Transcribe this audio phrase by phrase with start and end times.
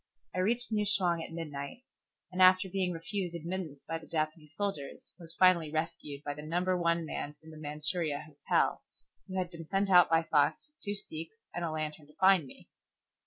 [0.33, 1.83] I reached New Chwang at midnight,
[2.31, 6.75] and after being refused admittance by the Japanese soldiers, was finally rescued by the Number
[6.75, 8.81] One man from the Manchuria Hotel,
[9.27, 12.47] who had been sent out by Fox with two sikhs and a lantern to find
[12.47, 12.67] me.